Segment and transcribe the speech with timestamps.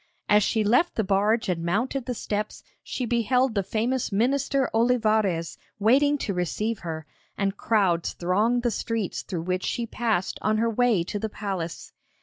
[0.27, 5.59] As she left the barge and mounted the steps she beheld the famous Minister Olivarez
[5.77, 7.05] waiting to receive her,
[7.37, 11.93] and crowds thronged the streets through which she passed on her way to the palace.